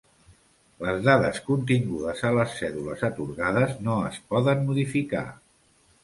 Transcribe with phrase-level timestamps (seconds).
[0.85, 5.23] Les dades contingudes a les cèdules atorgades no es poden modificar.